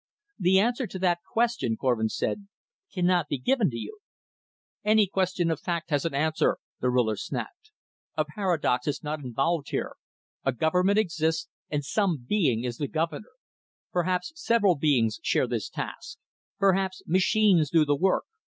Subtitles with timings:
[0.39, 2.47] "The answer to that question," Korvin said,
[2.91, 3.99] "cannot be given to you."
[4.83, 7.69] "Any question of fact has an answer," the Ruler snapped.
[8.17, 9.97] "A paradox is not involved here;
[10.43, 13.33] a government exists, and some being is the governor.
[13.91, 16.17] Perhaps several beings share this task;
[16.57, 18.23] perhaps machines do the work.